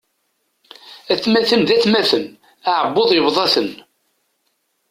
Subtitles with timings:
[1.13, 2.23] Atmaten d atmaten,
[2.71, 3.69] aεebbuḍ yebḍa-ten.